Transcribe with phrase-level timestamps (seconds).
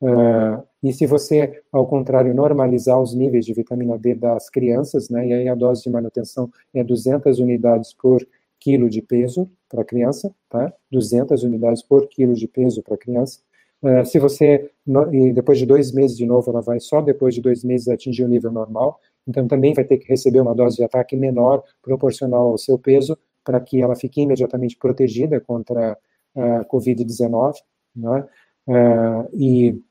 [0.00, 5.26] Uh, e se você, ao contrário, normalizar os níveis de vitamina D das crianças, né,
[5.26, 8.24] e aí a dose de manutenção é 200 unidades por
[8.60, 10.72] quilo de peso para criança, tá?
[10.90, 13.40] 200 unidades por quilo de peso para criança.
[13.82, 17.34] Uh, se você, no, e depois de dois meses de novo, ela vai só depois
[17.34, 20.76] de dois meses atingir o nível normal, então também vai ter que receber uma dose
[20.76, 25.96] de ataque menor, proporcional ao seu peso, para que ela fique imediatamente protegida contra
[26.36, 27.54] a Covid-19,
[27.96, 28.26] né?
[28.66, 29.82] Uh, e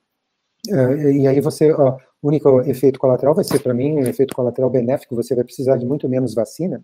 [0.70, 5.16] e aí você, o único efeito colateral vai ser para mim um efeito colateral benéfico,
[5.16, 6.84] você vai precisar de muito menos vacina,